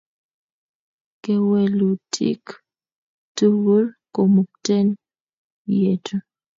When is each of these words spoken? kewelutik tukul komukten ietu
kewelutik 1.23 2.43
tukul 3.35 3.85
komukten 4.15 4.87
ietu 5.79 6.15